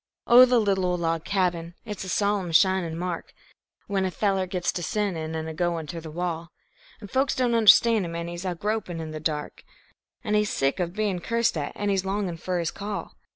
[0.25, 3.35] Oh, the little ol' log cabin, it's a solemn shinin' mark,
[3.85, 6.51] When a feller gits ter sinnin' an' a goin' ter the wall,
[7.01, 9.63] An' folks don't understand him an' he's gropin' in the dark,
[10.23, 13.13] An' he's sick of bein' cursed at an' he's longin' fer his call!